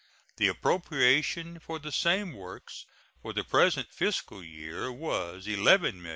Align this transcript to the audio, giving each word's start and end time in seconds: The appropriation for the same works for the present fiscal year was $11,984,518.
The 0.37 0.47
appropriation 0.47 1.59
for 1.59 1.77
the 1.77 1.91
same 1.91 2.33
works 2.33 2.87
for 3.21 3.33
the 3.33 3.43
present 3.43 3.93
fiscal 3.93 4.43
year 4.43 4.91
was 4.91 5.45
$11,984,518. 5.45 6.09